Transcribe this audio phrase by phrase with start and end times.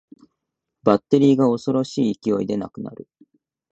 [0.81, 3.07] バッテリーが恐ろしい勢いでなくなる